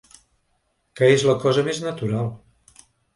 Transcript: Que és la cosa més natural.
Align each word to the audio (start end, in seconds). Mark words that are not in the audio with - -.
Que 0.99 1.09
és 1.17 1.25
la 1.31 1.35
cosa 1.43 1.65
més 1.67 1.83
natural. 1.83 2.33